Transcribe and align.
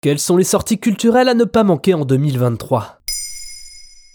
Quelles 0.00 0.20
sont 0.20 0.36
les 0.36 0.44
sorties 0.44 0.78
culturelles 0.78 1.28
à 1.28 1.34
ne 1.34 1.42
pas 1.42 1.64
manquer 1.64 1.92
en 1.92 2.04
2023 2.04 3.00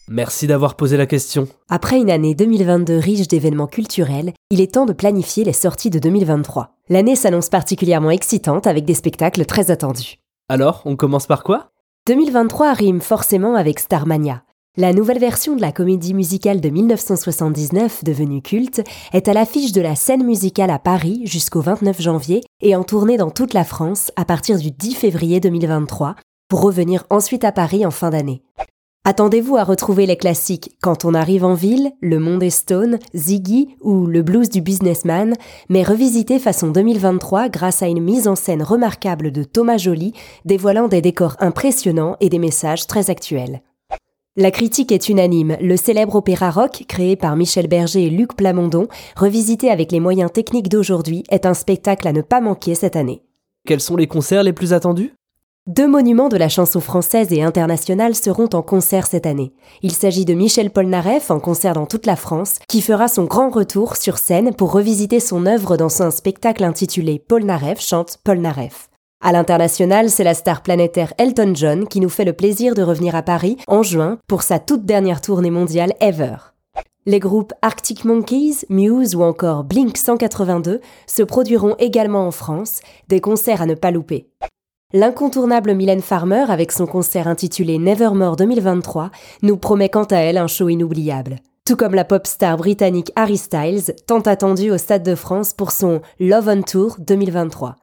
Merci 0.08 0.48
d'avoir 0.48 0.76
posé 0.76 0.96
la 0.96 1.06
question. 1.06 1.50
Après 1.68 2.00
une 2.00 2.10
année 2.10 2.36
2022 2.36 2.96
riche 3.00 3.28
d'événements 3.28 3.68
culturels, 3.68 4.32
il 4.50 4.62
est 4.62 4.76
temps 4.76 4.86
de 4.86 4.94
planifier 4.94 5.44
les 5.44 5.52
sorties 5.52 5.90
de 5.90 6.00
2023. 6.00 6.78
L'année 6.88 7.18
s'annonce 7.18 7.50
particulièrement 7.50 8.12
excitante 8.12 8.66
avec 8.66 8.86
des 8.86 8.94
spectacles 8.94 9.46
très 9.46 9.72
attendus. 9.72 10.20
Alors, 10.48 10.84
on 10.86 10.96
commence 10.96 11.28
par 11.28 11.44
quoi? 11.44 11.74
2023 12.08 12.72
rime 12.76 13.02
forcément 13.02 13.56
avec 13.56 13.80
Starmania. 13.80 14.44
La 14.76 14.92
nouvelle 14.92 15.20
version 15.20 15.56
de 15.56 15.62
la 15.62 15.72
comédie 15.72 16.16
musicale 16.16 16.60
de 16.60 16.70
1979, 16.70 18.04
devenue 18.04 18.42
culte, 18.42 18.82
est 19.12 19.28
à 19.28 19.34
l'affiche 19.34 19.72
de 19.72 19.82
la 19.82 19.96
scène 19.96 20.24
musicale 20.24 20.72
à 20.72 20.80
Paris 20.80 21.22
jusqu'au 21.26 21.62
29 21.62 22.02
janvier 22.02 22.42
et 22.60 22.76
en 22.76 22.84
tournée 22.84 23.18
dans 23.18 23.30
toute 23.30 23.54
la 23.54 23.66
France 23.66 24.12
à 24.16 24.26
partir 24.26 24.58
du 24.58 24.72
10 24.72 24.96
février 24.96 25.40
2023, 25.40 26.16
pour 26.50 26.62
revenir 26.62 27.06
ensuite 27.12 27.44
à 27.44 27.52
Paris 27.52 27.86
en 27.86 27.92
fin 27.92 28.10
d'année. 28.10 28.42
Attendez-vous 29.06 29.58
à 29.58 29.64
retrouver 29.64 30.08
les 30.08 30.18
classiques 30.18 30.76
Quand 30.82 31.06
on 31.06 31.14
arrive 31.14 31.46
en 31.46 31.54
ville, 31.54 31.92
Le 32.02 32.18
Monde 32.18 32.42
est 32.42 32.50
Stone, 32.50 32.98
Ziggy 33.14 33.76
ou 33.80 34.08
Le 34.08 34.24
Blues 34.24 34.50
du 34.50 34.62
Businessman, 34.62 35.36
mais 35.70 35.84
revisités 35.84 36.40
façon 36.40 36.70
2023 36.70 37.50
grâce 37.50 37.84
à 37.84 37.88
une 37.88 38.02
mise 38.02 38.28
en 38.28 38.36
scène 38.36 38.64
remarquable 38.64 39.32
de 39.32 39.44
Thomas 39.44 39.78
Joly, 39.78 40.14
dévoilant 40.46 40.88
des 40.88 41.02
décors 41.02 41.36
impressionnants 41.40 42.18
et 42.22 42.30
des 42.30 42.40
messages 42.40 42.88
très 42.88 43.12
actuels. 43.12 43.62
La 44.36 44.50
critique 44.50 44.92
est 44.92 45.10
unanime. 45.10 45.58
Le 45.62 45.78
célèbre 45.78 46.16
opéra 46.16 46.50
rock, 46.50 46.86
créé 46.88 47.16
par 47.16 47.36
Michel 47.36 47.68
Berger 47.68 48.08
et 48.08 48.10
Luc 48.10 48.36
Plamondon, 48.36 48.88
revisité 49.16 49.70
avec 49.70 49.92
les 49.92 50.00
moyens 50.00 50.32
techniques 50.32 50.70
d'aujourd'hui, 50.70 51.24
est 51.30 51.46
un 51.46 51.54
spectacle 51.54 52.08
à 52.08 52.14
ne 52.14 52.22
pas 52.22 52.42
manquer 52.42 52.74
cette 52.74 52.96
année. 52.96 53.22
Quels 53.68 53.80
sont 53.80 53.96
les 53.96 54.08
concerts 54.08 54.42
les 54.42 54.52
plus 54.52 54.74
attendus? 54.74 55.14
Deux 55.68 55.88
monuments 55.88 56.30
de 56.30 56.38
la 56.38 56.50
chanson 56.50 56.80
française 56.80 57.32
et 57.32 57.44
internationale 57.44 58.16
seront 58.16 58.50
en 58.54 58.64
concert 58.64 59.06
cette 59.06 59.28
année. 59.28 59.54
Il 59.84 59.92
s'agit 59.92 60.26
de 60.26 60.34
Michel 60.34 60.72
Polnareff 60.72 61.30
en 61.30 61.40
concert 61.40 61.76
dans 61.76 61.86
toute 61.86 62.08
la 62.08 62.16
France, 62.16 62.58
qui 62.68 62.82
fera 62.82 63.08
son 63.08 63.26
grand 63.26 63.52
retour 63.52 63.98
sur 63.98 64.18
scène 64.18 64.56
pour 64.56 64.72
revisiter 64.72 65.20
son 65.20 65.46
œuvre 65.46 65.78
dans 65.78 66.02
un 66.02 66.10
spectacle 66.10 66.64
intitulé 66.64 67.20
Polnareff 67.20 67.80
chante 67.80 68.18
Polnareff. 68.24 68.90
À 69.26 69.32
l'international, 69.32 70.10
c'est 70.10 70.26
la 70.26 70.34
star 70.34 70.62
planétaire 70.62 71.14
Elton 71.18 71.54
John 71.56 71.88
qui 71.88 72.02
nous 72.02 72.10
fait 72.10 72.26
le 72.26 72.34
plaisir 72.34 72.76
de 72.76 72.82
revenir 72.82 73.16
à 73.16 73.22
Paris 73.22 73.56
en 73.68 73.82
juin 73.82 74.18
pour 74.28 74.44
sa 74.44 74.60
toute 74.60 74.84
dernière 74.84 75.22
tournée 75.22 75.50
mondiale 75.50 75.94
ever. 76.02 76.36
Les 77.06 77.20
groupes 77.20 77.54
Arctic 77.62 78.04
Monkeys, 78.04 78.66
Muse 78.68 79.16
ou 79.16 79.24
encore 79.24 79.64
Blink 79.64 79.96
182 79.96 80.82
se 81.08 81.24
produiront 81.24 81.78
également 81.80 82.28
en 82.28 82.32
France, 82.32 82.82
des 83.08 83.22
concerts 83.22 83.62
à 83.62 83.66
ne 83.66 83.76
pas 83.76 83.92
louper. 83.92 84.28
L'incontournable 84.92 85.74
Mylène 85.74 86.02
Farmer, 86.02 86.44
avec 86.50 86.74
son 86.74 86.86
concert 86.86 87.30
intitulé 87.30 87.78
Nevermore 87.78 88.36
2023, 88.36 89.10
nous 89.42 89.56
promet 89.56 89.88
quant 89.88 90.04
à 90.04 90.18
elle 90.18 90.38
un 90.38 90.48
show 90.48 90.68
inoubliable. 90.68 91.38
Tout 91.66 91.78
comme 91.78 91.96
la 91.96 92.04
pop 92.04 92.28
star 92.28 92.58
britannique 92.58 93.14
Harry 93.16 93.38
Styles, 93.38 93.96
tant 94.06 94.20
attendue 94.20 94.72
au 94.72 94.78
Stade 94.78 95.04
de 95.04 95.16
France 95.16 95.54
pour 95.54 95.72
son 95.72 96.02
Love 96.20 96.50
on 96.50 96.62
Tour 96.62 96.98
2023. 97.00 97.78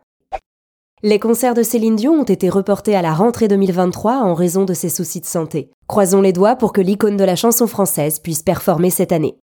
Les 1.03 1.19
concerts 1.19 1.55
de 1.55 1.62
Céline 1.62 1.97
Dion 1.97 2.12
ont 2.12 2.25
été 2.25 2.50
reportés 2.50 2.94
à 2.94 3.00
la 3.00 3.15
rentrée 3.15 3.49
2023 3.49 4.16
en 4.16 4.34
raison 4.34 4.66
de 4.66 4.75
ses 4.75 4.91
soucis 4.91 5.22
de 5.22 5.27
santé. 5.27 5.71
Croisons 5.87 6.21
les 6.21 6.34
doigts 6.34 6.56
pour 6.56 6.75
que 6.75 6.83
l'icône 6.83 7.16
de 7.16 7.25
la 7.25 7.37
chanson 7.37 7.66
française 7.66 8.19
puisse 8.19 8.43
performer 8.43 8.91
cette 8.91 9.11
année. 9.11 9.38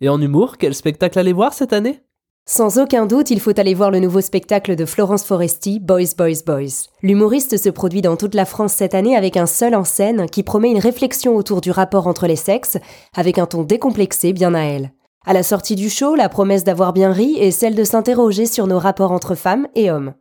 Et 0.00 0.08
en 0.08 0.20
humour, 0.20 0.56
quel 0.56 0.72
spectacle 0.72 1.18
allez 1.18 1.32
voir 1.32 1.52
cette 1.52 1.72
année? 1.72 2.04
Sans 2.48 2.78
aucun 2.78 3.06
doute, 3.06 3.32
il 3.32 3.40
faut 3.40 3.58
aller 3.58 3.74
voir 3.74 3.90
le 3.90 3.98
nouveau 3.98 4.20
spectacle 4.20 4.76
de 4.76 4.84
Florence 4.84 5.24
Foresti, 5.24 5.80
Boys, 5.80 6.14
Boys, 6.16 6.44
Boys. 6.46 6.86
L'humoriste 7.02 7.56
se 7.56 7.70
produit 7.70 8.02
dans 8.02 8.16
toute 8.16 8.36
la 8.36 8.44
France 8.44 8.74
cette 8.74 8.94
année 8.94 9.16
avec 9.16 9.36
un 9.36 9.46
seul 9.46 9.74
en 9.74 9.84
scène 9.84 10.26
qui 10.30 10.44
promet 10.44 10.70
une 10.70 10.78
réflexion 10.78 11.34
autour 11.34 11.60
du 11.60 11.72
rapport 11.72 12.06
entre 12.06 12.28
les 12.28 12.36
sexes, 12.36 12.78
avec 13.16 13.38
un 13.38 13.46
ton 13.46 13.64
décomplexé 13.64 14.32
bien 14.32 14.54
à 14.54 14.62
elle. 14.62 14.92
À 15.26 15.32
la 15.32 15.42
sortie 15.42 15.74
du 15.74 15.90
show, 15.90 16.14
la 16.14 16.28
promesse 16.28 16.62
d'avoir 16.62 16.92
bien 16.92 17.10
ri 17.10 17.36
est 17.36 17.50
celle 17.50 17.74
de 17.74 17.82
s'interroger 17.82 18.46
sur 18.46 18.68
nos 18.68 18.78
rapports 18.78 19.10
entre 19.10 19.34
femmes 19.34 19.66
et 19.74 19.90
hommes. 19.90 20.14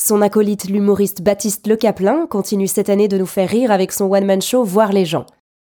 Son 0.00 0.22
acolyte, 0.22 0.68
l'humoriste 0.68 1.22
Baptiste 1.22 1.66
Le 1.66 1.74
Caplin, 1.74 2.26
continue 2.26 2.68
cette 2.68 2.88
année 2.88 3.08
de 3.08 3.18
nous 3.18 3.26
faire 3.26 3.48
rire 3.48 3.72
avec 3.72 3.90
son 3.90 4.04
one-man 4.04 4.40
show 4.40 4.62
Voir 4.62 4.92
les 4.92 5.04
gens. 5.04 5.26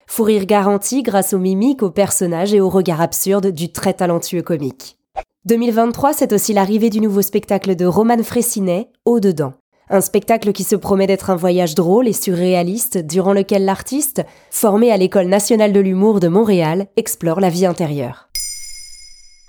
Fou 0.08 0.24
rire 0.24 0.46
garanti 0.46 1.04
grâce 1.04 1.32
aux 1.32 1.38
mimiques, 1.38 1.84
aux 1.84 1.92
personnages 1.92 2.52
et 2.52 2.60
au 2.60 2.68
regard 2.68 3.00
absurde 3.00 3.46
du 3.52 3.70
très 3.70 3.94
talentueux 3.94 4.42
comique. 4.42 4.98
2023, 5.44 6.12
c'est 6.12 6.32
aussi 6.32 6.52
l'arrivée 6.52 6.90
du 6.90 7.00
nouveau 7.00 7.22
spectacle 7.22 7.76
de 7.76 7.86
Roman 7.86 8.20
Fressinet, 8.24 8.90
Au-dedans. 9.04 9.52
Un 9.90 10.00
spectacle 10.00 10.52
qui 10.52 10.64
se 10.64 10.74
promet 10.74 11.06
d'être 11.06 11.30
un 11.30 11.36
voyage 11.36 11.76
drôle 11.76 12.08
et 12.08 12.12
surréaliste 12.12 12.98
durant 12.98 13.32
lequel 13.32 13.64
l'artiste, 13.64 14.24
formé 14.50 14.90
à 14.90 14.96
l'École 14.96 15.28
nationale 15.28 15.72
de 15.72 15.78
l'humour 15.78 16.18
de 16.18 16.26
Montréal, 16.26 16.88
explore 16.96 17.38
la 17.38 17.48
vie 17.48 17.64
intérieure. 17.64 18.25